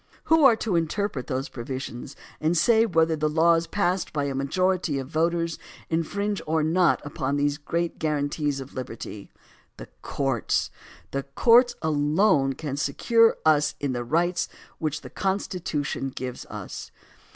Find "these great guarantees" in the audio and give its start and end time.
7.37-8.59